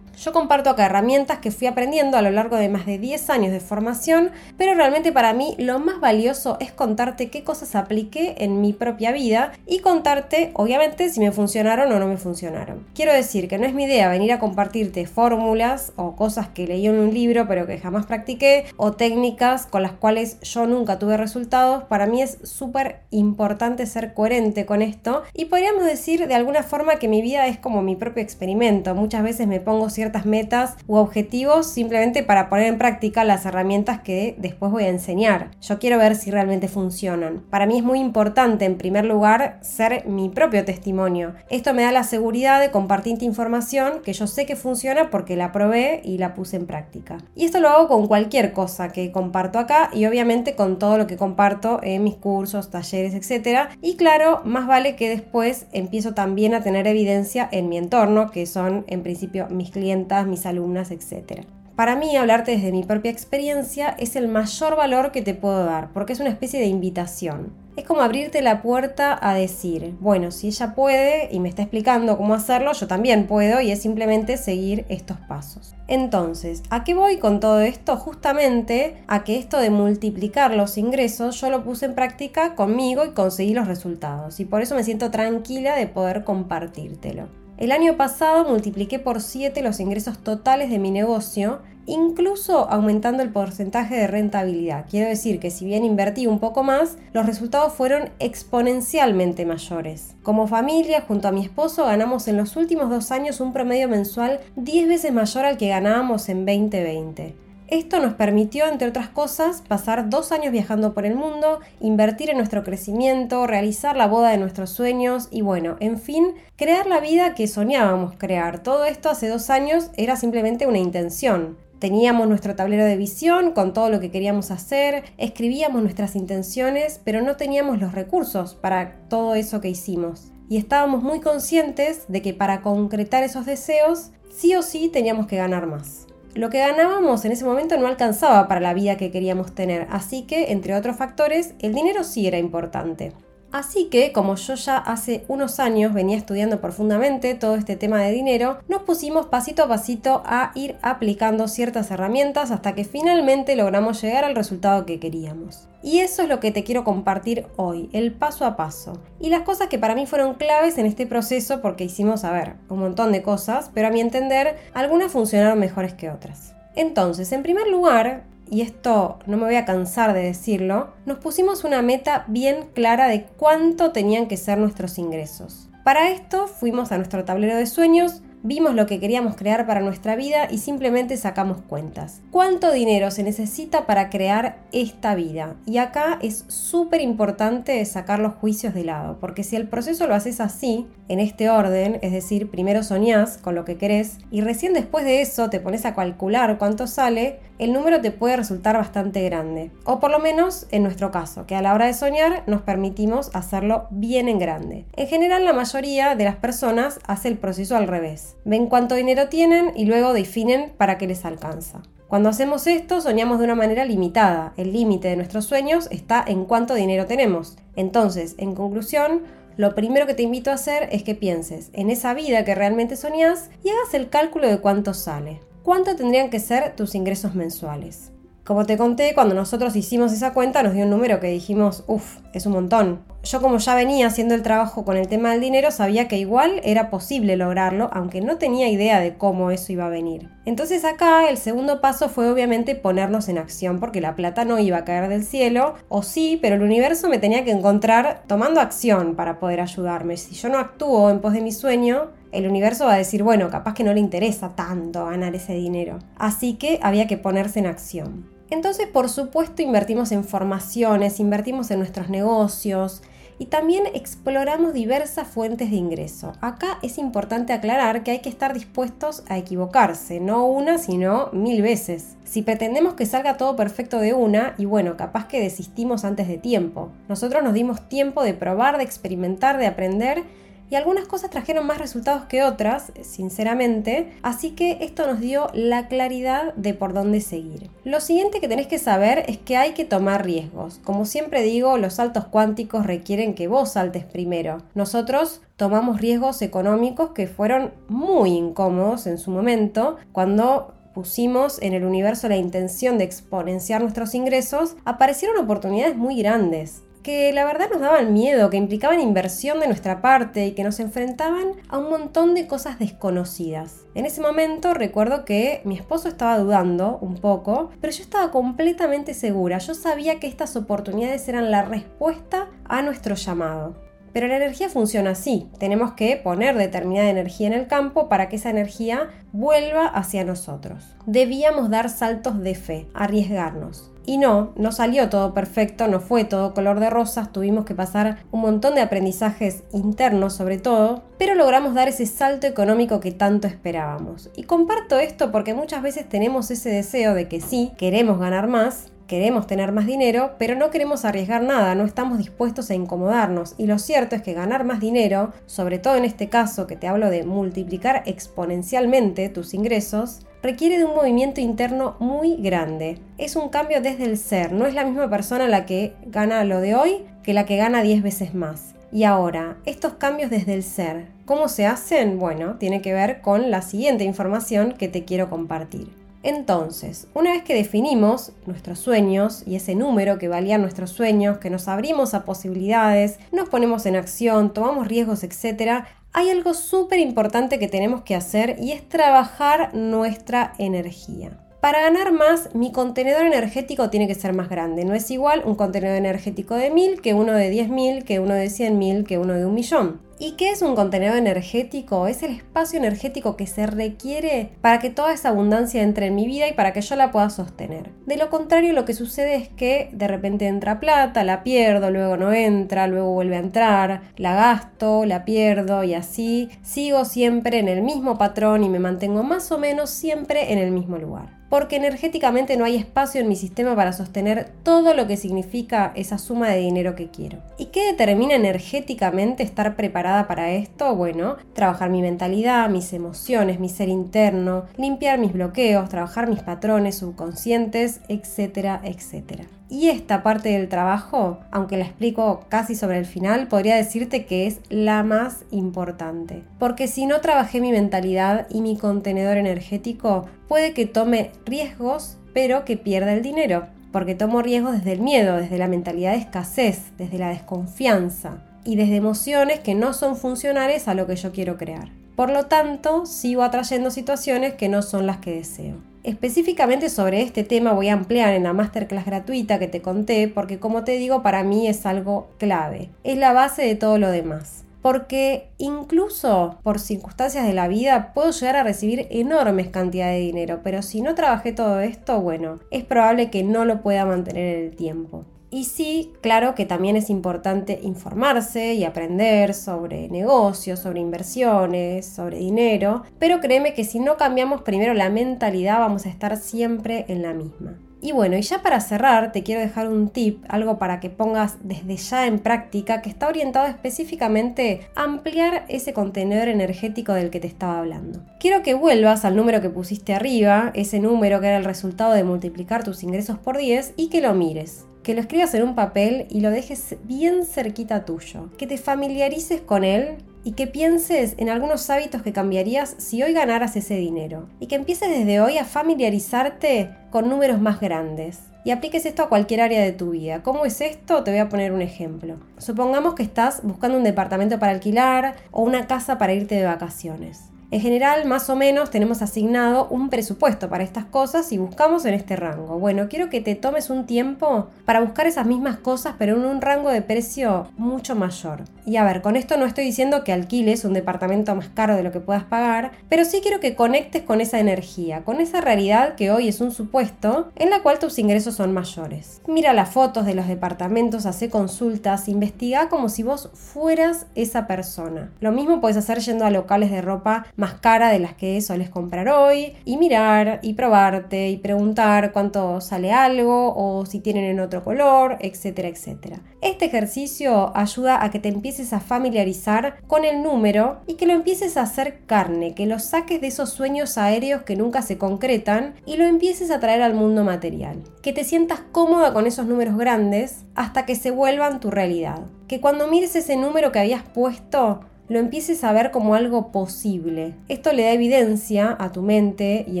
Yo 0.20 0.32
comparto 0.32 0.68
acá 0.70 0.86
herramientas 0.86 1.38
que 1.38 1.52
fui 1.52 1.68
aprendiendo 1.68 2.16
a 2.16 2.22
lo 2.22 2.32
largo 2.32 2.56
de 2.56 2.68
más 2.68 2.86
de 2.86 2.98
10 2.98 3.30
años 3.30 3.52
de 3.52 3.60
formación, 3.60 4.32
pero 4.56 4.74
realmente 4.74 5.12
para 5.12 5.32
mí 5.32 5.54
lo 5.58 5.78
más 5.78 6.00
valioso 6.00 6.56
es 6.58 6.72
contarte 6.72 7.30
qué 7.30 7.44
cosas 7.44 7.76
apliqué 7.76 8.34
en 8.38 8.60
mi 8.60 8.72
propia 8.72 9.12
vida 9.12 9.52
y 9.64 9.78
contarte, 9.78 10.50
obviamente, 10.54 11.08
si 11.10 11.20
me 11.20 11.30
funcionaron 11.30 11.92
o 11.92 12.00
no 12.00 12.08
me 12.08 12.16
funcionaron. 12.16 12.84
Quiero 12.96 13.12
decir 13.12 13.46
que 13.46 13.58
no 13.58 13.66
es 13.66 13.74
mi 13.74 13.84
idea 13.84 14.08
venir 14.08 14.32
a 14.32 14.40
compartirte 14.40 15.06
fórmulas 15.06 15.92
o 15.94 16.16
cosas 16.16 16.48
que 16.48 16.66
leí 16.66 16.88
en 16.88 16.98
un 16.98 17.14
libro 17.14 17.46
pero 17.46 17.68
que 17.68 17.78
jamás 17.78 18.06
practiqué 18.06 18.64
o 18.76 18.94
técnicas 18.94 19.66
con 19.66 19.82
las 19.82 19.92
cuales 19.92 20.40
yo 20.40 20.66
nunca 20.66 20.98
tuve 20.98 21.16
resultados. 21.16 21.84
Para 21.84 22.06
mí 22.06 22.22
es 22.22 22.38
súper 22.42 23.02
importante 23.10 23.86
ser 23.86 24.14
coherente 24.14 24.66
con 24.66 24.82
esto 24.82 25.22
y 25.32 25.44
podríamos 25.44 25.84
decir 25.84 26.26
de 26.26 26.34
alguna 26.34 26.64
forma 26.64 26.96
que 26.96 27.06
mi 27.06 27.22
vida 27.22 27.46
es 27.46 27.56
como 27.56 27.82
mi 27.82 27.94
propio 27.94 28.24
experimento. 28.24 28.96
Muchas 28.96 29.22
veces 29.22 29.46
me 29.46 29.60
pongo 29.60 29.88
ciertas 29.90 30.07
metas 30.26 30.76
u 30.86 30.96
objetivos 30.96 31.66
simplemente 31.66 32.22
para 32.22 32.48
poner 32.48 32.66
en 32.66 32.78
práctica 32.78 33.24
las 33.24 33.46
herramientas 33.46 34.00
que 34.00 34.34
después 34.38 34.72
voy 34.72 34.84
a 34.84 34.88
enseñar. 34.88 35.50
Yo 35.60 35.78
quiero 35.78 35.98
ver 35.98 36.16
si 36.16 36.30
realmente 36.30 36.68
funcionan. 36.68 37.44
Para 37.50 37.66
mí 37.66 37.78
es 37.78 37.84
muy 37.84 38.00
importante, 38.00 38.64
en 38.64 38.78
primer 38.78 39.04
lugar, 39.04 39.58
ser 39.62 40.06
mi 40.06 40.28
propio 40.28 40.64
testimonio. 40.64 41.34
Esto 41.50 41.74
me 41.74 41.82
da 41.82 41.92
la 41.92 42.04
seguridad 42.04 42.60
de 42.60 42.70
compartirte 42.70 43.24
información 43.24 44.00
que 44.04 44.12
yo 44.12 44.26
sé 44.26 44.46
que 44.46 44.56
funciona 44.56 45.10
porque 45.10 45.36
la 45.36 45.52
probé 45.52 46.00
y 46.04 46.18
la 46.18 46.34
puse 46.34 46.56
en 46.56 46.66
práctica. 46.66 47.18
Y 47.34 47.44
esto 47.44 47.60
lo 47.60 47.68
hago 47.68 47.88
con 47.88 48.06
cualquier 48.06 48.52
cosa 48.52 48.90
que 48.90 49.12
comparto 49.12 49.58
acá 49.58 49.90
y 49.92 50.06
obviamente 50.06 50.54
con 50.54 50.78
todo 50.78 50.98
lo 50.98 51.06
que 51.06 51.16
comparto 51.16 51.80
en 51.82 52.04
mis 52.04 52.16
cursos, 52.16 52.70
talleres, 52.70 53.14
etc. 53.14 53.70
Y 53.82 53.96
claro, 53.96 54.42
más 54.44 54.66
vale 54.66 54.96
que 54.96 55.08
después 55.08 55.66
empiezo 55.72 56.14
también 56.14 56.54
a 56.54 56.62
tener 56.62 56.86
evidencia 56.86 57.48
en 57.50 57.68
mi 57.68 57.76
entorno, 57.76 58.30
que 58.30 58.46
son 58.46 58.84
en 58.88 59.02
principio 59.02 59.48
mis 59.50 59.70
clientes 59.70 59.97
mis 60.26 60.46
alumnas, 60.46 60.90
etc. 60.90 61.44
Para 61.78 61.94
mí, 61.94 62.16
hablarte 62.16 62.50
desde 62.50 62.72
mi 62.72 62.82
propia 62.82 63.12
experiencia 63.12 63.90
es 64.00 64.16
el 64.16 64.26
mayor 64.26 64.74
valor 64.74 65.12
que 65.12 65.22
te 65.22 65.34
puedo 65.34 65.64
dar, 65.64 65.92
porque 65.92 66.12
es 66.12 66.18
una 66.18 66.30
especie 66.30 66.58
de 66.58 66.66
invitación. 66.66 67.52
Es 67.76 67.84
como 67.84 68.00
abrirte 68.00 68.42
la 68.42 68.62
puerta 68.62 69.16
a 69.22 69.32
decir, 69.34 69.94
bueno, 70.00 70.32
si 70.32 70.48
ella 70.48 70.74
puede 70.74 71.32
y 71.32 71.38
me 71.38 71.48
está 71.48 71.62
explicando 71.62 72.16
cómo 72.16 72.34
hacerlo, 72.34 72.72
yo 72.72 72.88
también 72.88 73.28
puedo 73.28 73.60
y 73.60 73.70
es 73.70 73.80
simplemente 73.80 74.36
seguir 74.38 74.86
estos 74.88 75.18
pasos. 75.18 75.76
Entonces, 75.86 76.64
¿a 76.70 76.82
qué 76.82 76.94
voy 76.94 77.18
con 77.18 77.38
todo 77.38 77.60
esto? 77.60 77.96
Justamente 77.96 78.96
a 79.06 79.22
que 79.22 79.38
esto 79.38 79.60
de 79.60 79.70
multiplicar 79.70 80.56
los 80.56 80.78
ingresos 80.78 81.40
yo 81.40 81.48
lo 81.48 81.62
puse 81.62 81.86
en 81.86 81.94
práctica 81.94 82.56
conmigo 82.56 83.04
y 83.04 83.10
conseguí 83.10 83.54
los 83.54 83.68
resultados. 83.68 84.40
Y 84.40 84.44
por 84.44 84.62
eso 84.62 84.74
me 84.74 84.82
siento 84.82 85.12
tranquila 85.12 85.76
de 85.76 85.86
poder 85.86 86.24
compartírtelo. 86.24 87.28
El 87.58 87.72
año 87.72 87.96
pasado 87.96 88.48
multipliqué 88.48 89.00
por 89.00 89.20
7 89.20 89.62
los 89.62 89.80
ingresos 89.80 90.18
totales 90.20 90.70
de 90.70 90.78
mi 90.78 90.92
negocio, 90.92 91.58
incluso 91.86 92.70
aumentando 92.70 93.20
el 93.20 93.30
porcentaje 93.30 93.96
de 93.96 94.06
rentabilidad. 94.06 94.86
Quiero 94.88 95.08
decir 95.08 95.40
que 95.40 95.50
si 95.50 95.64
bien 95.64 95.84
invertí 95.84 96.28
un 96.28 96.38
poco 96.38 96.62
más, 96.62 96.98
los 97.12 97.26
resultados 97.26 97.72
fueron 97.72 98.10
exponencialmente 98.20 99.44
mayores. 99.44 100.14
Como 100.22 100.46
familia, 100.46 101.00
junto 101.00 101.26
a 101.26 101.32
mi 101.32 101.42
esposo, 101.42 101.84
ganamos 101.84 102.28
en 102.28 102.36
los 102.36 102.54
últimos 102.54 102.90
dos 102.90 103.10
años 103.10 103.40
un 103.40 103.52
promedio 103.52 103.88
mensual 103.88 104.38
10 104.54 104.86
veces 104.86 105.12
mayor 105.12 105.44
al 105.44 105.56
que 105.56 105.66
ganábamos 105.66 106.28
en 106.28 106.46
2020. 106.46 107.47
Esto 107.68 108.00
nos 108.00 108.14
permitió, 108.14 108.66
entre 108.66 108.88
otras 108.88 109.10
cosas, 109.10 109.62
pasar 109.66 110.08
dos 110.08 110.32
años 110.32 110.52
viajando 110.52 110.94
por 110.94 111.04
el 111.04 111.14
mundo, 111.14 111.60
invertir 111.80 112.30
en 112.30 112.38
nuestro 112.38 112.64
crecimiento, 112.64 113.46
realizar 113.46 113.94
la 113.94 114.06
boda 114.06 114.30
de 114.30 114.38
nuestros 114.38 114.70
sueños 114.70 115.28
y 115.30 115.42
bueno, 115.42 115.76
en 115.78 115.98
fin, 115.98 116.32
crear 116.56 116.86
la 116.86 117.00
vida 117.00 117.34
que 117.34 117.46
soñábamos 117.46 118.14
crear. 118.16 118.62
Todo 118.62 118.86
esto 118.86 119.10
hace 119.10 119.28
dos 119.28 119.50
años 119.50 119.90
era 119.98 120.16
simplemente 120.16 120.66
una 120.66 120.78
intención. 120.78 121.58
Teníamos 121.78 122.26
nuestro 122.26 122.56
tablero 122.56 122.86
de 122.86 122.96
visión 122.96 123.52
con 123.52 123.74
todo 123.74 123.90
lo 123.90 124.00
que 124.00 124.10
queríamos 124.10 124.50
hacer, 124.50 125.04
escribíamos 125.18 125.82
nuestras 125.82 126.16
intenciones, 126.16 127.02
pero 127.04 127.20
no 127.20 127.36
teníamos 127.36 127.78
los 127.80 127.92
recursos 127.92 128.54
para 128.54 128.96
todo 129.10 129.34
eso 129.34 129.60
que 129.60 129.68
hicimos. 129.68 130.32
Y 130.48 130.56
estábamos 130.56 131.02
muy 131.02 131.20
conscientes 131.20 132.06
de 132.08 132.22
que 132.22 132.32
para 132.32 132.62
concretar 132.62 133.24
esos 133.24 133.44
deseos, 133.44 134.10
sí 134.34 134.56
o 134.56 134.62
sí 134.62 134.88
teníamos 134.88 135.26
que 135.26 135.36
ganar 135.36 135.66
más. 135.66 136.07
Lo 136.38 136.50
que 136.50 136.60
ganábamos 136.60 137.24
en 137.24 137.32
ese 137.32 137.44
momento 137.44 137.76
no 137.78 137.88
alcanzaba 137.88 138.46
para 138.46 138.60
la 138.60 138.72
vida 138.72 138.96
que 138.96 139.10
queríamos 139.10 139.56
tener, 139.56 139.88
así 139.90 140.22
que, 140.22 140.52
entre 140.52 140.76
otros 140.76 140.96
factores, 140.96 141.56
el 141.58 141.74
dinero 141.74 142.04
sí 142.04 142.28
era 142.28 142.38
importante. 142.38 143.12
Así 143.50 143.86
que, 143.86 144.12
como 144.12 144.34
yo 144.34 144.54
ya 144.54 144.76
hace 144.76 145.24
unos 145.26 145.58
años 145.58 145.94
venía 145.94 146.18
estudiando 146.18 146.60
profundamente 146.60 147.34
todo 147.34 147.54
este 147.54 147.76
tema 147.76 148.02
de 148.02 148.12
dinero, 148.12 148.58
nos 148.68 148.82
pusimos 148.82 149.26
pasito 149.26 149.62
a 149.62 149.68
pasito 149.68 150.22
a 150.26 150.52
ir 150.54 150.76
aplicando 150.82 151.48
ciertas 151.48 151.90
herramientas 151.90 152.50
hasta 152.50 152.74
que 152.74 152.84
finalmente 152.84 153.56
logramos 153.56 154.02
llegar 154.02 154.24
al 154.24 154.36
resultado 154.36 154.84
que 154.84 155.00
queríamos. 155.00 155.66
Y 155.82 156.00
eso 156.00 156.22
es 156.22 156.28
lo 156.28 156.40
que 156.40 156.50
te 156.50 156.62
quiero 156.62 156.84
compartir 156.84 157.46
hoy, 157.56 157.88
el 157.94 158.12
paso 158.12 158.44
a 158.44 158.56
paso. 158.56 159.00
Y 159.18 159.30
las 159.30 159.42
cosas 159.42 159.68
que 159.68 159.78
para 159.78 159.94
mí 159.94 160.06
fueron 160.06 160.34
claves 160.34 160.76
en 160.76 160.84
este 160.84 161.06
proceso 161.06 161.62
porque 161.62 161.84
hicimos, 161.84 162.24
a 162.24 162.32
ver, 162.32 162.56
un 162.68 162.80
montón 162.80 163.12
de 163.12 163.22
cosas, 163.22 163.70
pero 163.72 163.88
a 163.88 163.90
mi 163.90 164.00
entender, 164.00 164.58
algunas 164.74 165.10
funcionaron 165.10 165.58
mejores 165.58 165.94
que 165.94 166.10
otras. 166.10 166.54
Entonces, 166.74 167.32
en 167.32 167.42
primer 167.42 167.66
lugar, 167.68 168.24
y 168.50 168.62
esto 168.62 169.18
no 169.26 169.36
me 169.36 169.44
voy 169.44 169.56
a 169.56 169.64
cansar 169.64 170.14
de 170.14 170.22
decirlo, 170.22 170.94
nos 171.06 171.18
pusimos 171.18 171.64
una 171.64 171.82
meta 171.82 172.24
bien 172.28 172.68
clara 172.74 173.08
de 173.08 173.24
cuánto 173.24 173.92
tenían 173.92 174.26
que 174.26 174.36
ser 174.36 174.58
nuestros 174.58 174.98
ingresos. 174.98 175.68
Para 175.84 176.10
esto 176.10 176.48
fuimos 176.48 176.92
a 176.92 176.98
nuestro 176.98 177.24
tablero 177.24 177.56
de 177.56 177.66
sueños, 177.66 178.22
vimos 178.42 178.74
lo 178.74 178.86
que 178.86 179.00
queríamos 179.00 179.36
crear 179.36 179.66
para 179.66 179.80
nuestra 179.80 180.16
vida 180.16 180.48
y 180.50 180.58
simplemente 180.58 181.16
sacamos 181.16 181.62
cuentas. 181.62 182.20
¿Cuánto 182.30 182.72
dinero 182.72 183.10
se 183.10 183.22
necesita 183.22 183.86
para 183.86 184.10
crear 184.10 184.58
esta 184.72 185.14
vida? 185.14 185.56
Y 185.66 185.78
acá 185.78 186.18
es 186.22 186.44
súper 186.48 187.00
importante 187.00 187.84
sacar 187.84 188.18
los 188.18 188.34
juicios 188.34 188.74
de 188.74 188.84
lado, 188.84 189.18
porque 189.20 189.42
si 189.44 189.56
el 189.56 189.68
proceso 189.68 190.06
lo 190.06 190.14
haces 190.14 190.40
así, 190.40 190.86
en 191.08 191.20
este 191.20 191.48
orden, 191.48 191.98
es 192.02 192.12
decir, 192.12 192.50
primero 192.50 192.82
soñás 192.82 193.38
con 193.38 193.54
lo 193.54 193.64
que 193.64 193.78
querés 193.78 194.18
y 194.30 194.42
recién 194.42 194.74
después 194.74 195.04
de 195.04 195.22
eso 195.22 195.48
te 195.48 195.58
pones 195.58 195.86
a 195.86 195.94
calcular 195.94 196.58
cuánto 196.58 196.86
sale, 196.86 197.40
el 197.58 197.72
número 197.72 198.00
te 198.00 198.10
puede 198.10 198.36
resultar 198.36 198.76
bastante 198.76 199.22
grande. 199.22 199.70
O 199.84 200.00
por 200.00 200.10
lo 200.10 200.18
menos 200.18 200.66
en 200.70 200.82
nuestro 200.82 201.10
caso, 201.10 201.46
que 201.46 201.56
a 201.56 201.62
la 201.62 201.74
hora 201.74 201.86
de 201.86 201.94
soñar 201.94 202.44
nos 202.46 202.62
permitimos 202.62 203.30
hacerlo 203.34 203.86
bien 203.90 204.28
en 204.28 204.38
grande. 204.38 204.86
En 204.96 205.08
general 205.08 205.44
la 205.44 205.52
mayoría 205.52 206.14
de 206.14 206.24
las 206.24 206.36
personas 206.36 207.00
hace 207.06 207.28
el 207.28 207.38
proceso 207.38 207.76
al 207.76 207.88
revés. 207.88 208.36
Ven 208.44 208.66
cuánto 208.66 208.94
dinero 208.94 209.28
tienen 209.28 209.72
y 209.76 209.84
luego 209.84 210.12
definen 210.12 210.72
para 210.76 210.98
qué 210.98 211.06
les 211.06 211.24
alcanza. 211.24 211.82
Cuando 212.08 212.30
hacemos 212.30 212.66
esto, 212.66 213.02
soñamos 213.02 213.38
de 213.38 213.44
una 213.44 213.54
manera 213.54 213.84
limitada. 213.84 214.54
El 214.56 214.72
límite 214.72 215.08
de 215.08 215.16
nuestros 215.16 215.44
sueños 215.44 215.88
está 215.90 216.24
en 216.26 216.46
cuánto 216.46 216.74
dinero 216.74 217.04
tenemos. 217.04 217.58
Entonces, 217.76 218.34
en 218.38 218.54
conclusión, 218.54 219.24
lo 219.58 219.74
primero 219.74 220.06
que 220.06 220.14
te 220.14 220.22
invito 220.22 220.50
a 220.50 220.54
hacer 220.54 220.88
es 220.90 221.02
que 221.02 221.14
pienses 221.14 221.68
en 221.74 221.90
esa 221.90 222.14
vida 222.14 222.44
que 222.44 222.54
realmente 222.54 222.96
soñás 222.96 223.50
y 223.62 223.68
hagas 223.68 223.92
el 223.92 224.08
cálculo 224.08 224.48
de 224.48 224.60
cuánto 224.60 224.94
sale. 224.94 225.40
¿Cuánto 225.68 225.94
tendrían 225.96 226.30
que 226.30 226.40
ser 226.40 226.74
tus 226.76 226.94
ingresos 226.94 227.34
mensuales? 227.34 228.10
Como 228.42 228.64
te 228.64 228.78
conté, 228.78 229.12
cuando 229.12 229.34
nosotros 229.34 229.76
hicimos 229.76 230.14
esa 230.14 230.32
cuenta 230.32 230.62
nos 230.62 230.72
dio 230.72 230.84
un 230.84 230.88
número 230.88 231.20
que 231.20 231.26
dijimos, 231.26 231.84
uff, 231.86 232.20
es 232.32 232.46
un 232.46 232.54
montón. 232.54 233.00
Yo 233.22 233.42
como 233.42 233.58
ya 233.58 233.74
venía 233.74 234.06
haciendo 234.06 234.34
el 234.34 234.42
trabajo 234.42 234.86
con 234.86 234.96
el 234.96 235.08
tema 235.08 235.30
del 235.30 235.42
dinero, 235.42 235.70
sabía 235.70 236.08
que 236.08 236.16
igual 236.16 236.62
era 236.64 236.88
posible 236.88 237.36
lograrlo, 237.36 237.90
aunque 237.92 238.22
no 238.22 238.38
tenía 238.38 238.70
idea 238.70 238.98
de 238.98 239.18
cómo 239.18 239.50
eso 239.50 239.70
iba 239.70 239.84
a 239.84 239.90
venir. 239.90 240.30
Entonces 240.46 240.86
acá 240.86 241.28
el 241.28 241.36
segundo 241.36 241.82
paso 241.82 242.08
fue 242.08 242.30
obviamente 242.30 242.74
ponernos 242.74 243.28
en 243.28 243.36
acción, 243.36 243.78
porque 243.78 244.00
la 244.00 244.16
plata 244.16 244.46
no 244.46 244.58
iba 244.58 244.78
a 244.78 244.84
caer 244.86 245.10
del 245.10 245.22
cielo, 245.22 245.74
o 245.90 246.02
sí, 246.02 246.38
pero 246.40 246.54
el 246.54 246.62
universo 246.62 247.10
me 247.10 247.18
tenía 247.18 247.44
que 247.44 247.50
encontrar 247.50 248.22
tomando 248.26 248.62
acción 248.62 249.16
para 249.16 249.38
poder 249.38 249.60
ayudarme. 249.60 250.16
Si 250.16 250.34
yo 250.34 250.48
no 250.48 250.56
actúo 250.56 251.10
en 251.10 251.20
pos 251.20 251.34
de 251.34 251.42
mi 251.42 251.52
sueño, 251.52 252.12
el 252.32 252.48
universo 252.48 252.86
va 252.86 252.94
a 252.94 252.98
decir, 252.98 253.22
bueno, 253.22 253.50
capaz 253.50 253.74
que 253.74 253.84
no 253.84 253.92
le 253.92 254.00
interesa 254.00 254.50
tanto 254.50 255.06
ganar 255.06 255.34
ese 255.34 255.54
dinero. 255.54 255.98
Así 256.16 256.54
que 256.54 256.78
había 256.82 257.06
que 257.06 257.18
ponerse 257.18 257.58
en 257.58 257.66
acción. 257.66 258.26
Entonces, 258.50 258.86
por 258.86 259.08
supuesto, 259.08 259.62
invertimos 259.62 260.10
en 260.12 260.24
formaciones, 260.24 261.20
invertimos 261.20 261.70
en 261.70 261.78
nuestros 261.78 262.08
negocios 262.08 263.02
y 263.38 263.46
también 263.46 263.84
exploramos 263.94 264.72
diversas 264.72 265.28
fuentes 265.28 265.70
de 265.70 265.76
ingreso. 265.76 266.32
Acá 266.40 266.78
es 266.82 266.98
importante 266.98 267.52
aclarar 267.52 268.02
que 268.02 268.10
hay 268.10 268.18
que 268.18 268.28
estar 268.28 268.52
dispuestos 268.52 269.22
a 269.28 269.38
equivocarse, 269.38 270.18
no 270.18 270.46
una, 270.46 270.78
sino 270.78 271.30
mil 271.32 271.62
veces. 271.62 272.16
Si 272.24 272.42
pretendemos 272.42 272.94
que 272.94 273.06
salga 273.06 273.36
todo 273.36 273.54
perfecto 273.54 274.00
de 274.00 274.12
una, 274.12 274.54
y 274.58 274.64
bueno, 274.64 274.96
capaz 274.96 275.28
que 275.28 275.40
desistimos 275.40 276.04
antes 276.04 276.26
de 276.26 276.38
tiempo. 276.38 276.90
Nosotros 277.08 277.44
nos 277.44 277.54
dimos 277.54 277.88
tiempo 277.88 278.22
de 278.22 278.34
probar, 278.34 278.76
de 278.78 278.84
experimentar, 278.84 279.58
de 279.58 279.66
aprender 279.66 280.24
y 280.70 280.74
algunas 280.74 281.06
cosas 281.06 281.30
trajeron 281.30 281.66
más 281.66 281.78
resultados 281.78 282.24
que 282.24 282.42
otras, 282.42 282.92
sinceramente, 283.02 284.12
así 284.22 284.50
que 284.50 284.78
esto 284.80 285.06
nos 285.06 285.20
dio 285.20 285.48
la 285.54 285.88
claridad 285.88 286.54
de 286.54 286.74
por 286.74 286.92
dónde 286.92 287.20
seguir. 287.20 287.70
Lo 287.84 288.00
siguiente 288.00 288.40
que 288.40 288.48
tenés 288.48 288.66
que 288.66 288.78
saber 288.78 289.24
es 289.28 289.38
que 289.38 289.56
hay 289.56 289.72
que 289.72 289.84
tomar 289.84 290.24
riesgos. 290.24 290.80
Como 290.84 291.04
siempre 291.04 291.42
digo, 291.42 291.78
los 291.78 291.94
saltos 291.94 292.26
cuánticos 292.26 292.86
requieren 292.86 293.34
que 293.34 293.48
vos 293.48 293.72
saltes 293.72 294.04
primero. 294.04 294.62
Nosotros 294.74 295.40
tomamos 295.56 296.00
riesgos 296.00 296.42
económicos 296.42 297.10
que 297.10 297.26
fueron 297.26 297.72
muy 297.88 298.30
incómodos 298.30 299.06
en 299.06 299.18
su 299.18 299.30
momento 299.30 299.96
cuando 300.12 300.74
pusimos 300.94 301.62
en 301.62 301.74
el 301.74 301.84
universo 301.84 302.28
la 302.28 302.36
intención 302.36 302.98
de 302.98 303.04
exponenciar 303.04 303.80
nuestros 303.82 304.16
ingresos, 304.16 304.74
aparecieron 304.84 305.38
oportunidades 305.38 305.96
muy 305.96 306.20
grandes 306.20 306.82
que 306.98 307.32
la 307.32 307.44
verdad 307.44 307.70
nos 307.70 307.80
daban 307.80 308.12
miedo, 308.12 308.50
que 308.50 308.56
implicaban 308.56 309.00
inversión 309.00 309.60
de 309.60 309.66
nuestra 309.66 310.00
parte 310.00 310.46
y 310.46 310.52
que 310.52 310.64
nos 310.64 310.80
enfrentaban 310.80 311.52
a 311.68 311.78
un 311.78 311.88
montón 311.88 312.34
de 312.34 312.46
cosas 312.46 312.78
desconocidas. 312.78 313.86
En 313.94 314.06
ese 314.06 314.20
momento 314.20 314.74
recuerdo 314.74 315.24
que 315.24 315.62
mi 315.64 315.76
esposo 315.76 316.08
estaba 316.08 316.38
dudando 316.38 316.98
un 317.00 317.16
poco, 317.16 317.70
pero 317.80 317.92
yo 317.92 318.02
estaba 318.02 318.30
completamente 318.30 319.14
segura, 319.14 319.58
yo 319.58 319.74
sabía 319.74 320.20
que 320.20 320.26
estas 320.26 320.56
oportunidades 320.56 321.28
eran 321.28 321.50
la 321.50 321.62
respuesta 321.62 322.48
a 322.64 322.82
nuestro 322.82 323.14
llamado. 323.14 323.87
Pero 324.12 324.26
la 324.28 324.36
energía 324.36 324.68
funciona 324.68 325.10
así, 325.10 325.48
tenemos 325.58 325.92
que 325.92 326.16
poner 326.16 326.56
determinada 326.56 327.10
energía 327.10 327.46
en 327.46 327.52
el 327.52 327.66
campo 327.66 328.08
para 328.08 328.28
que 328.28 328.36
esa 328.36 328.50
energía 328.50 329.08
vuelva 329.32 329.86
hacia 329.86 330.24
nosotros. 330.24 330.96
Debíamos 331.06 331.70
dar 331.70 331.90
saltos 331.90 332.40
de 332.40 332.54
fe, 332.54 332.86
arriesgarnos. 332.94 333.90
Y 334.08 334.16
no, 334.16 334.52
no 334.56 334.72
salió 334.72 335.10
todo 335.10 335.34
perfecto, 335.34 335.86
no 335.86 336.00
fue 336.00 336.24
todo 336.24 336.54
color 336.54 336.80
de 336.80 336.88
rosas, 336.88 337.30
tuvimos 337.30 337.66
que 337.66 337.74
pasar 337.74 338.24
un 338.30 338.40
montón 338.40 338.74
de 338.74 338.80
aprendizajes 338.80 339.64
internos 339.74 340.32
sobre 340.32 340.56
todo, 340.56 341.02
pero 341.18 341.34
logramos 341.34 341.74
dar 341.74 341.88
ese 341.88 342.06
salto 342.06 342.46
económico 342.46 343.00
que 343.00 343.12
tanto 343.12 343.46
esperábamos. 343.46 344.30
Y 344.34 344.44
comparto 344.44 344.98
esto 344.98 345.30
porque 345.30 345.52
muchas 345.52 345.82
veces 345.82 346.08
tenemos 346.08 346.50
ese 346.50 346.70
deseo 346.70 347.12
de 347.12 347.28
que 347.28 347.42
sí, 347.42 347.72
queremos 347.76 348.18
ganar 348.18 348.48
más, 348.48 348.86
queremos 349.08 349.48
tener 349.48 349.72
más 349.72 349.86
dinero, 349.86 350.36
pero 350.38 350.54
no 350.54 350.70
queremos 350.70 351.04
arriesgar 351.04 351.42
nada, 351.42 351.74
no 351.74 351.84
estamos 351.84 352.18
dispuestos 352.18 352.70
a 352.70 352.74
incomodarnos. 352.74 353.54
Y 353.58 353.66
lo 353.66 353.80
cierto 353.80 354.14
es 354.14 354.22
que 354.22 354.34
ganar 354.34 354.64
más 354.64 354.78
dinero, 354.78 355.32
sobre 355.46 355.78
todo 355.78 355.96
en 355.96 356.04
este 356.04 356.28
caso 356.28 356.68
que 356.68 356.76
te 356.76 356.86
hablo 356.86 357.10
de 357.10 357.24
multiplicar 357.24 358.02
exponencialmente 358.06 359.28
tus 359.30 359.54
ingresos, 359.54 360.20
requiere 360.42 360.78
de 360.78 360.84
un 360.84 360.94
movimiento 360.94 361.40
interno 361.40 361.96
muy 361.98 362.36
grande. 362.36 363.00
Es 363.16 363.34
un 363.34 363.48
cambio 363.48 363.80
desde 363.80 364.04
el 364.04 364.18
ser, 364.18 364.52
no 364.52 364.66
es 364.66 364.74
la 364.74 364.84
misma 364.84 365.10
persona 365.10 365.48
la 365.48 365.66
que 365.66 365.94
gana 366.06 366.44
lo 366.44 366.60
de 366.60 366.76
hoy 366.76 367.06
que 367.24 367.32
la 367.32 367.46
que 367.46 367.56
gana 367.56 367.82
10 367.82 368.02
veces 368.02 368.34
más. 368.34 368.74
Y 368.92 369.04
ahora, 369.04 369.56
estos 369.66 369.94
cambios 369.94 370.30
desde 370.30 370.54
el 370.54 370.62
ser, 370.62 371.08
¿cómo 371.24 371.48
se 371.48 371.66
hacen? 371.66 372.18
Bueno, 372.18 372.56
tiene 372.56 372.80
que 372.80 372.92
ver 372.92 373.20
con 373.20 373.50
la 373.50 373.62
siguiente 373.62 374.04
información 374.04 374.72
que 374.72 374.88
te 374.88 375.04
quiero 375.04 375.28
compartir. 375.28 375.97
Entonces, 376.22 377.06
una 377.14 377.32
vez 377.32 377.44
que 377.44 377.54
definimos 377.54 378.32
nuestros 378.46 378.78
sueños 378.80 379.44
y 379.46 379.54
ese 379.54 379.74
número 379.74 380.18
que 380.18 380.28
valían 380.28 380.62
nuestros 380.62 380.90
sueños, 380.90 381.38
que 381.38 381.50
nos 381.50 381.68
abrimos 381.68 382.14
a 382.14 382.24
posibilidades, 382.24 383.18
nos 383.30 383.48
ponemos 383.48 383.86
en 383.86 383.96
acción, 383.96 384.52
tomamos 384.52 384.88
riesgos, 384.88 385.22
etc., 385.22 385.84
hay 386.12 386.30
algo 386.30 386.54
súper 386.54 386.98
importante 386.98 387.58
que 387.58 387.68
tenemos 387.68 388.02
que 388.02 388.16
hacer 388.16 388.56
y 388.58 388.72
es 388.72 388.88
trabajar 388.88 389.74
nuestra 389.74 390.54
energía. 390.58 391.38
Para 391.60 391.80
ganar 391.80 392.12
más, 392.12 392.54
mi 392.54 392.72
contenedor 392.72 393.26
energético 393.26 393.90
tiene 393.90 394.06
que 394.06 394.14
ser 394.14 394.32
más 394.32 394.48
grande. 394.48 394.84
No 394.84 394.94
es 394.94 395.10
igual 395.10 395.42
un 395.44 395.56
contenedor 395.56 395.96
energético 395.96 396.54
de 396.54 396.70
1000 396.70 397.00
que 397.00 397.14
uno 397.14 397.32
de 397.32 397.52
10.000, 397.52 398.04
que 398.04 398.20
uno 398.20 398.34
de 398.34 398.46
100.000, 398.46 399.04
que 399.04 399.18
uno 399.18 399.34
de 399.34 399.44
un 399.44 399.54
millón. 399.54 400.07
¿Y 400.20 400.32
qué 400.32 400.50
es 400.50 400.62
un 400.62 400.74
contenedor 400.74 401.16
energético? 401.16 402.08
Es 402.08 402.24
el 402.24 402.32
espacio 402.32 402.76
energético 402.78 403.36
que 403.36 403.46
se 403.46 403.68
requiere 403.68 404.50
para 404.60 404.80
que 404.80 404.90
toda 404.90 405.12
esa 405.12 405.28
abundancia 405.28 405.82
entre 405.82 406.06
en 406.06 406.16
mi 406.16 406.26
vida 406.26 406.48
y 406.48 406.54
para 406.54 406.72
que 406.72 406.80
yo 406.80 406.96
la 406.96 407.12
pueda 407.12 407.30
sostener. 407.30 407.90
De 408.04 408.16
lo 408.16 408.28
contrario, 408.28 408.72
lo 408.72 408.84
que 408.84 408.94
sucede 408.94 409.36
es 409.36 409.48
que 409.48 409.90
de 409.92 410.08
repente 410.08 410.48
entra 410.48 410.80
plata, 410.80 411.22
la 411.22 411.44
pierdo, 411.44 411.92
luego 411.92 412.16
no 412.16 412.32
entra, 412.32 412.88
luego 412.88 413.12
vuelve 413.12 413.36
a 413.36 413.40
entrar, 413.40 414.02
la 414.16 414.34
gasto, 414.34 415.04
la 415.04 415.24
pierdo 415.24 415.84
y 415.84 415.94
así 415.94 416.50
sigo 416.62 417.04
siempre 417.04 417.60
en 417.60 417.68
el 417.68 417.82
mismo 417.82 418.18
patrón 418.18 418.64
y 418.64 418.68
me 418.68 418.80
mantengo 418.80 419.22
más 419.22 419.52
o 419.52 419.58
menos 419.58 419.88
siempre 419.90 420.52
en 420.52 420.58
el 420.58 420.72
mismo 420.72 420.98
lugar 420.98 421.37
porque 421.48 421.76
energéticamente 421.76 422.56
no 422.56 422.64
hay 422.64 422.76
espacio 422.76 423.20
en 423.20 423.28
mi 423.28 423.36
sistema 423.36 423.74
para 423.74 423.92
sostener 423.92 424.50
todo 424.62 424.94
lo 424.94 425.06
que 425.06 425.16
significa 425.16 425.92
esa 425.94 426.18
suma 426.18 426.48
de 426.50 426.58
dinero 426.58 426.94
que 426.94 427.08
quiero. 427.08 427.38
¿Y 427.56 427.66
qué 427.66 427.86
determina 427.86 428.34
energéticamente 428.34 429.42
estar 429.42 429.76
preparada 429.76 430.26
para 430.26 430.50
esto? 430.50 430.94
Bueno, 430.94 431.36
trabajar 431.54 431.90
mi 431.90 432.02
mentalidad, 432.02 432.68
mis 432.68 432.92
emociones, 432.92 433.60
mi 433.60 433.68
ser 433.68 433.88
interno, 433.88 434.64
limpiar 434.76 435.18
mis 435.18 435.32
bloqueos, 435.32 435.88
trabajar 435.88 436.28
mis 436.28 436.40
patrones 436.40 436.96
subconscientes, 436.96 438.00
etcétera, 438.08 438.80
etcétera. 438.84 439.44
Y 439.70 439.90
esta 439.90 440.22
parte 440.22 440.48
del 440.48 440.68
trabajo, 440.68 441.40
aunque 441.50 441.76
la 441.76 441.84
explico 441.84 442.46
casi 442.48 442.74
sobre 442.74 442.98
el 442.98 443.04
final, 443.04 443.48
podría 443.48 443.76
decirte 443.76 444.24
que 444.24 444.46
es 444.46 444.60
la 444.70 445.02
más 445.02 445.44
importante. 445.50 446.42
Porque 446.58 446.88
si 446.88 447.04
no 447.04 447.20
trabajé 447.20 447.60
mi 447.60 447.70
mentalidad 447.70 448.46
y 448.48 448.62
mi 448.62 448.78
contenedor 448.78 449.36
energético, 449.36 450.26
puede 450.48 450.72
que 450.72 450.86
tome 450.86 451.30
riesgos, 451.46 452.16
pero 452.32 452.64
que 452.64 452.76
pierda 452.76 453.12
el 453.12 453.22
dinero. 453.22 453.66
Porque 453.92 454.14
tomo 454.14 454.42
riesgos 454.42 454.72
desde 454.72 454.92
el 454.92 455.00
miedo, 455.00 455.36
desde 455.36 455.58
la 455.58 455.68
mentalidad 455.68 456.12
de 456.12 456.18
escasez, 456.18 456.92
desde 456.98 457.18
la 457.18 457.28
desconfianza 457.28 458.42
y 458.64 458.76
desde 458.76 458.96
emociones 458.96 459.60
que 459.60 459.74
no 459.74 459.92
son 459.92 460.16
funcionales 460.16 460.88
a 460.88 460.94
lo 460.94 461.06
que 461.06 461.16
yo 461.16 461.32
quiero 461.32 461.56
crear. 461.56 461.88
Por 462.16 462.30
lo 462.30 462.46
tanto, 462.46 463.06
sigo 463.06 463.42
atrayendo 463.42 463.90
situaciones 463.90 464.54
que 464.54 464.68
no 464.68 464.82
son 464.82 465.06
las 465.06 465.18
que 465.18 465.34
deseo. 465.34 465.76
Específicamente 466.02 466.90
sobre 466.90 467.22
este 467.22 467.44
tema 467.44 467.72
voy 467.72 467.88
a 467.88 467.92
ampliar 467.92 468.34
en 468.34 468.44
la 468.44 468.52
masterclass 468.52 469.06
gratuita 469.06 469.58
que 469.58 469.68
te 469.68 469.82
conté 469.82 470.28
porque 470.28 470.58
como 470.58 470.84
te 470.84 470.92
digo 470.92 471.22
para 471.22 471.44
mí 471.44 471.68
es 471.68 471.86
algo 471.86 472.30
clave. 472.38 472.88
Es 473.04 473.18
la 473.18 473.32
base 473.32 473.62
de 473.62 473.74
todo 473.74 473.98
lo 473.98 474.10
demás. 474.10 474.64
Porque 474.88 475.50
incluso 475.58 476.60
por 476.62 476.80
circunstancias 476.80 477.46
de 477.46 477.52
la 477.52 477.68
vida 477.68 478.14
puedo 478.14 478.30
llegar 478.30 478.56
a 478.56 478.62
recibir 478.62 479.06
enormes 479.10 479.68
cantidades 479.68 480.14
de 480.14 480.24
dinero, 480.24 480.60
pero 480.64 480.80
si 480.80 481.02
no 481.02 481.14
trabajé 481.14 481.52
todo 481.52 481.80
esto, 481.80 482.22
bueno, 482.22 482.60
es 482.70 482.84
probable 482.84 483.28
que 483.28 483.42
no 483.42 483.66
lo 483.66 483.82
pueda 483.82 484.06
mantener 484.06 484.56
en 484.56 484.64
el 484.64 484.76
tiempo. 484.76 485.26
Y 485.50 485.64
sí, 485.64 486.14
claro 486.22 486.54
que 486.54 486.64
también 486.64 486.96
es 486.96 487.10
importante 487.10 487.78
informarse 487.82 488.72
y 488.72 488.84
aprender 488.84 489.52
sobre 489.52 490.08
negocios, 490.08 490.78
sobre 490.80 491.00
inversiones, 491.00 492.06
sobre 492.06 492.38
dinero, 492.38 493.02
pero 493.18 493.40
créeme 493.40 493.74
que 493.74 493.84
si 493.84 494.00
no 494.00 494.16
cambiamos 494.16 494.62
primero 494.62 494.94
la 494.94 495.10
mentalidad 495.10 495.80
vamos 495.80 496.06
a 496.06 496.08
estar 496.08 496.34
siempre 496.38 497.04
en 497.08 497.20
la 497.20 497.34
misma. 497.34 497.78
Y 498.00 498.12
bueno, 498.12 498.36
y 498.36 498.42
ya 498.42 498.62
para 498.62 498.80
cerrar, 498.80 499.32
te 499.32 499.42
quiero 499.42 499.60
dejar 499.60 499.88
un 499.88 500.08
tip, 500.08 500.44
algo 500.48 500.78
para 500.78 501.00
que 501.00 501.10
pongas 501.10 501.56
desde 501.62 501.96
ya 501.96 502.26
en 502.26 502.38
práctica, 502.38 503.02
que 503.02 503.10
está 503.10 503.26
orientado 503.28 503.66
específicamente 503.66 504.88
a 504.94 505.02
ampliar 505.02 505.64
ese 505.68 505.92
contenedor 505.92 506.48
energético 506.48 507.12
del 507.12 507.30
que 507.30 507.40
te 507.40 507.48
estaba 507.48 507.78
hablando. 507.78 508.20
Quiero 508.38 508.62
que 508.62 508.74
vuelvas 508.74 509.24
al 509.24 509.36
número 509.36 509.60
que 509.60 509.70
pusiste 509.70 510.14
arriba, 510.14 510.70
ese 510.74 511.00
número 511.00 511.40
que 511.40 511.48
era 511.48 511.58
el 511.58 511.64
resultado 511.64 512.12
de 512.12 512.24
multiplicar 512.24 512.84
tus 512.84 513.02
ingresos 513.02 513.38
por 513.38 513.58
10, 513.58 513.94
y 513.96 514.08
que 514.08 514.20
lo 514.20 514.34
mires 514.34 514.84
que 515.08 515.14
lo 515.14 515.22
escribas 515.22 515.54
en 515.54 515.62
un 515.62 515.74
papel 515.74 516.26
y 516.28 516.40
lo 516.40 516.50
dejes 516.50 516.96
bien 517.04 517.46
cerquita 517.46 518.04
tuyo, 518.04 518.50
que 518.58 518.66
te 518.66 518.76
familiarices 518.76 519.62
con 519.62 519.82
él 519.82 520.18
y 520.48 520.52
que 520.52 520.66
pienses 520.66 521.34
en 521.36 521.50
algunos 521.50 521.90
hábitos 521.90 522.22
que 522.22 522.32
cambiarías 522.32 522.94
si 522.96 523.22
hoy 523.22 523.34
ganaras 523.34 523.76
ese 523.76 523.96
dinero 523.96 524.48
y 524.60 524.66
que 524.66 524.76
empieces 524.76 525.10
desde 525.10 525.42
hoy 525.42 525.58
a 525.58 525.66
familiarizarte 525.66 526.88
con 527.10 527.28
números 527.28 527.60
más 527.60 527.80
grandes 527.80 528.38
y 528.64 528.70
apliques 528.70 529.04
esto 529.04 529.22
a 529.22 529.28
cualquier 529.28 529.60
área 529.60 529.82
de 529.82 529.92
tu 529.92 530.12
vida. 530.12 530.42
¿Cómo 530.42 530.64
es 530.64 530.80
esto? 530.80 531.22
Te 531.22 531.32
voy 531.32 531.40
a 531.40 531.50
poner 531.50 531.72
un 531.72 531.82
ejemplo. 531.82 532.36
Supongamos 532.56 533.14
que 533.14 533.24
estás 533.24 533.60
buscando 533.62 533.98
un 533.98 534.04
departamento 534.04 534.58
para 534.58 534.72
alquilar 534.72 535.36
o 535.50 535.60
una 535.60 535.86
casa 535.86 536.16
para 536.16 536.32
irte 536.32 536.54
de 536.54 536.64
vacaciones. 536.64 537.47
En 537.70 537.80
general, 537.80 538.24
más 538.24 538.48
o 538.48 538.56
menos, 538.56 538.88
tenemos 538.90 539.20
asignado 539.20 539.88
un 539.90 540.08
presupuesto 540.08 540.70
para 540.70 540.84
estas 540.84 541.04
cosas 541.04 541.52
y 541.52 541.58
buscamos 541.58 542.06
en 542.06 542.14
este 542.14 542.34
rango. 542.34 542.78
Bueno, 542.78 543.08
quiero 543.10 543.28
que 543.28 543.42
te 543.42 543.56
tomes 543.56 543.90
un 543.90 544.06
tiempo 544.06 544.68
para 544.86 545.02
buscar 545.02 545.26
esas 545.26 545.44
mismas 545.44 545.76
cosas, 545.76 546.14
pero 546.18 546.36
en 546.36 546.46
un 546.46 546.62
rango 546.62 546.88
de 546.88 547.02
precio 547.02 547.68
mucho 547.76 548.14
mayor. 548.14 548.62
Y 548.86 548.96
a 548.96 549.04
ver, 549.04 549.20
con 549.20 549.36
esto 549.36 549.58
no 549.58 549.66
estoy 549.66 549.84
diciendo 549.84 550.24
que 550.24 550.32
alquiles 550.32 550.86
un 550.86 550.94
departamento 550.94 551.54
más 551.54 551.68
caro 551.68 551.94
de 551.94 552.02
lo 552.02 552.10
que 552.10 552.20
puedas 552.20 552.44
pagar, 552.44 552.92
pero 553.10 553.26
sí 553.26 553.40
quiero 553.42 553.60
que 553.60 553.74
conectes 553.74 554.22
con 554.22 554.40
esa 554.40 554.60
energía, 554.60 555.24
con 555.24 555.42
esa 555.42 555.60
realidad 555.60 556.14
que 556.14 556.30
hoy 556.30 556.48
es 556.48 556.62
un 556.62 556.70
supuesto 556.70 557.52
en 557.56 557.68
la 557.68 557.82
cual 557.82 557.98
tus 557.98 558.18
ingresos 558.18 558.54
son 558.54 558.72
mayores. 558.72 559.42
Mira 559.46 559.74
las 559.74 559.90
fotos 559.90 560.24
de 560.24 560.34
los 560.34 560.48
departamentos, 560.48 561.26
hace 561.26 561.50
consultas, 561.50 562.28
investiga 562.28 562.88
como 562.88 563.10
si 563.10 563.22
vos 563.22 563.50
fueras 563.52 564.24
esa 564.34 564.66
persona. 564.66 565.30
Lo 565.40 565.52
mismo 565.52 565.82
puedes 565.82 565.98
hacer 565.98 566.20
yendo 566.20 566.46
a 566.46 566.50
locales 566.50 566.90
de 566.90 567.02
ropa 567.02 567.44
más 567.58 567.74
cara 567.74 568.10
de 568.10 568.20
las 568.20 568.34
que 568.34 568.60
soles 568.62 568.88
comprar 568.88 569.28
hoy 569.28 569.74
y 569.84 569.96
mirar 569.96 570.60
y 570.62 570.74
probarte 570.74 571.50
y 571.50 571.56
preguntar 571.56 572.32
cuánto 572.32 572.80
sale 572.80 573.12
algo 573.12 573.74
o 573.76 574.06
si 574.06 574.20
tienen 574.20 574.44
en 574.44 574.60
otro 574.60 574.84
color, 574.84 575.36
etcétera, 575.40 575.88
etcétera. 575.88 576.38
Este 576.62 576.84
ejercicio 576.84 577.76
ayuda 577.76 578.24
a 578.24 578.30
que 578.30 578.38
te 578.38 578.48
empieces 578.48 578.92
a 578.92 579.00
familiarizar 579.00 580.00
con 580.06 580.24
el 580.24 580.42
número 580.42 581.00
y 581.08 581.14
que 581.14 581.26
lo 581.26 581.32
empieces 581.32 581.76
a 581.76 581.82
hacer 581.82 582.20
carne, 582.26 582.74
que 582.74 582.86
lo 582.86 583.00
saques 583.00 583.40
de 583.40 583.48
esos 583.48 583.70
sueños 583.70 584.18
aéreos 584.18 584.62
que 584.62 584.76
nunca 584.76 585.02
se 585.02 585.18
concretan 585.18 585.94
y 586.06 586.16
lo 586.16 586.24
empieces 586.24 586.70
a 586.70 586.78
traer 586.78 587.02
al 587.02 587.14
mundo 587.14 587.42
material. 587.42 588.04
Que 588.22 588.32
te 588.32 588.44
sientas 588.44 588.80
cómoda 588.92 589.32
con 589.32 589.48
esos 589.48 589.66
números 589.66 589.96
grandes 589.96 590.64
hasta 590.76 591.06
que 591.06 591.16
se 591.16 591.32
vuelvan 591.32 591.80
tu 591.80 591.90
realidad. 591.90 592.38
Que 592.68 592.80
cuando 592.80 593.08
mires 593.08 593.34
ese 593.34 593.56
número 593.56 593.90
que 593.90 593.98
habías 593.98 594.22
puesto, 594.22 595.00
lo 595.28 595.38
empieces 595.38 595.84
a 595.84 595.92
ver 595.92 596.10
como 596.10 596.34
algo 596.34 596.72
posible. 596.72 597.54
Esto 597.68 597.92
le 597.92 598.04
da 598.04 598.12
evidencia 598.12 598.96
a 598.98 599.12
tu 599.12 599.22
mente 599.22 599.84
y 599.86 600.00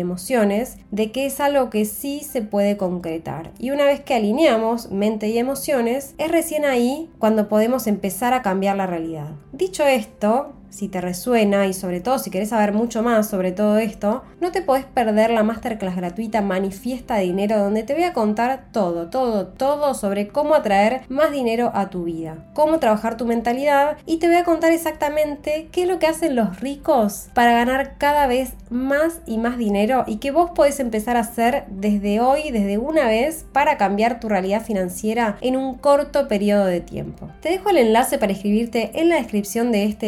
emociones 0.00 0.78
de 0.90 1.12
que 1.12 1.26
es 1.26 1.40
algo 1.40 1.70
que 1.70 1.84
sí 1.84 2.20
se 2.20 2.42
puede 2.42 2.76
concretar. 2.76 3.52
Y 3.58 3.70
una 3.70 3.84
vez 3.84 4.00
que 4.00 4.14
alineamos 4.14 4.90
mente 4.90 5.28
y 5.28 5.38
emociones, 5.38 6.14
es 6.18 6.30
recién 6.30 6.64
ahí 6.64 7.10
cuando 7.18 7.48
podemos 7.48 7.86
empezar 7.86 8.32
a 8.32 8.42
cambiar 8.42 8.76
la 8.76 8.86
realidad. 8.86 9.30
Dicho 9.52 9.84
esto, 9.84 10.54
si 10.70 10.88
te 10.88 11.00
resuena 11.00 11.66
y 11.66 11.74
sobre 11.74 12.00
todo 12.00 12.18
si 12.18 12.30
querés 12.30 12.50
saber 12.50 12.72
mucho 12.72 13.02
más 13.02 13.28
sobre 13.28 13.52
todo 13.52 13.78
esto, 13.78 14.22
no 14.40 14.52
te 14.52 14.62
podés 14.62 14.84
perder 14.84 15.30
la 15.30 15.42
masterclass 15.42 15.96
gratuita 15.96 16.42
Manifiesta 16.42 17.18
Dinero 17.18 17.58
donde 17.58 17.82
te 17.82 17.94
voy 17.94 18.04
a 18.04 18.12
contar 18.12 18.66
todo, 18.72 19.08
todo, 19.08 19.46
todo 19.46 19.94
sobre 19.94 20.28
cómo 20.28 20.54
atraer 20.54 21.02
más 21.08 21.32
dinero 21.32 21.70
a 21.74 21.90
tu 21.90 22.04
vida, 22.04 22.46
cómo 22.54 22.78
trabajar 22.78 23.16
tu 23.16 23.26
mentalidad 23.26 23.98
y 24.06 24.18
te 24.18 24.26
voy 24.26 24.36
a 24.36 24.44
contar 24.44 24.72
exactamente 24.72 25.68
qué 25.72 25.82
es 25.82 25.88
lo 25.88 25.98
que 25.98 26.06
hacen 26.06 26.36
los 26.36 26.60
ricos 26.60 27.28
para 27.34 27.52
ganar 27.52 27.96
cada 27.98 28.26
vez 28.26 28.52
más 28.70 29.20
y 29.26 29.38
más 29.38 29.58
dinero 29.58 30.04
y 30.06 30.16
que 30.16 30.30
vos 30.30 30.50
podés 30.50 30.80
empezar 30.80 31.16
a 31.16 31.20
hacer 31.20 31.64
desde 31.68 32.20
hoy, 32.20 32.50
desde 32.50 32.78
una 32.78 33.06
vez, 33.06 33.44
para 33.52 33.76
cambiar 33.76 34.20
tu 34.20 34.28
realidad 34.28 34.62
financiera 34.62 35.36
en 35.40 35.56
un 35.56 35.74
corto 35.74 36.28
periodo 36.28 36.66
de 36.66 36.80
tiempo. 36.80 37.28
Te 37.40 37.50
dejo 37.50 37.70
el 37.70 37.78
enlace 37.78 38.18
para 38.18 38.32
escribirte 38.32 38.90
en 38.94 39.08
la 39.08 39.16
descripción 39.16 39.72
de 39.72 39.84
este 39.84 40.06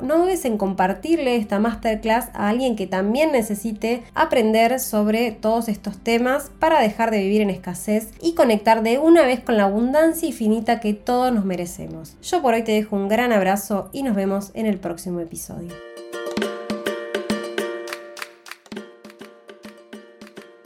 no 0.00 0.18
dudes 0.18 0.44
en 0.44 0.58
compartirle 0.58 1.36
esta 1.36 1.58
masterclass 1.58 2.28
a 2.34 2.48
alguien 2.48 2.76
que 2.76 2.86
también 2.86 3.32
necesite 3.32 4.02
aprender 4.14 4.78
sobre 4.80 5.32
todos 5.32 5.68
estos 5.68 5.98
temas 5.98 6.50
para 6.58 6.80
dejar 6.80 7.10
de 7.10 7.18
vivir 7.18 7.40
en 7.40 7.50
escasez 7.50 8.10
y 8.20 8.34
conectar 8.34 8.82
de 8.82 8.98
una 8.98 9.22
vez 9.22 9.40
con 9.40 9.56
la 9.56 9.64
abundancia 9.64 10.28
infinita 10.28 10.80
que 10.80 10.94
todos 10.94 11.32
nos 11.32 11.44
merecemos. 11.44 12.16
Yo 12.22 12.42
por 12.42 12.54
hoy 12.54 12.62
te 12.62 12.72
dejo 12.72 12.96
un 12.96 13.08
gran 13.08 13.32
abrazo 13.32 13.88
y 13.92 14.02
nos 14.02 14.14
vemos 14.14 14.50
en 14.54 14.66
el 14.66 14.78
próximo 14.78 15.20
episodio. 15.20 15.72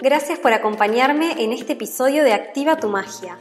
Gracias 0.01 0.39
por 0.39 0.53
acompañarme 0.53 1.43
en 1.43 1.53
este 1.53 1.73
episodio 1.73 2.23
de 2.23 2.33
Activa 2.33 2.77
tu 2.77 2.89
Magia. 2.89 3.39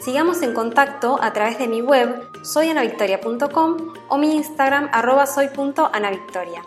Sigamos 0.00 0.40
en 0.40 0.54
contacto 0.54 1.18
a 1.20 1.32
través 1.34 1.58
de 1.58 1.68
mi 1.68 1.82
web 1.82 2.26
soyanavictoria.com 2.42 3.76
o 4.08 4.18
mi 4.18 4.34
Instagram 4.34 4.88
arroba 4.92 5.26
soy.anavictoria. 5.26 6.64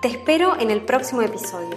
Te 0.00 0.08
espero 0.08 0.58
en 0.58 0.70
el 0.70 0.80
próximo 0.80 1.20
episodio. 1.20 1.76